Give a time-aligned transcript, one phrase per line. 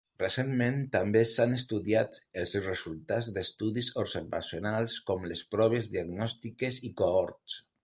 [0.21, 7.63] Recentment també s'han estudiat els resultats d'estudis observacionals com les proves diagnòstiques i cohorts.